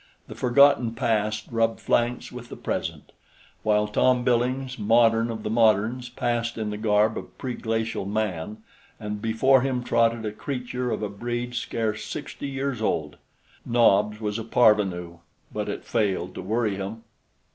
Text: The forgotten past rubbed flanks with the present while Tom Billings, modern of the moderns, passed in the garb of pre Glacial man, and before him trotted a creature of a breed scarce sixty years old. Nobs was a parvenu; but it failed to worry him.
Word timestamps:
The 0.25 0.33
forgotten 0.33 0.95
past 0.95 1.45
rubbed 1.51 1.79
flanks 1.79 2.31
with 2.31 2.49
the 2.49 2.55
present 2.55 3.11
while 3.61 3.87
Tom 3.87 4.23
Billings, 4.23 4.79
modern 4.79 5.29
of 5.29 5.43
the 5.43 5.49
moderns, 5.51 6.09
passed 6.09 6.57
in 6.57 6.71
the 6.71 6.77
garb 6.77 7.19
of 7.19 7.37
pre 7.37 7.53
Glacial 7.53 8.05
man, 8.07 8.63
and 8.99 9.21
before 9.21 9.61
him 9.61 9.83
trotted 9.83 10.25
a 10.25 10.31
creature 10.31 10.89
of 10.89 11.03
a 11.03 11.09
breed 11.09 11.53
scarce 11.53 12.03
sixty 12.03 12.47
years 12.47 12.81
old. 12.81 13.17
Nobs 13.63 14.19
was 14.19 14.39
a 14.39 14.43
parvenu; 14.43 15.19
but 15.53 15.69
it 15.69 15.85
failed 15.85 16.33
to 16.33 16.41
worry 16.41 16.77
him. 16.77 17.03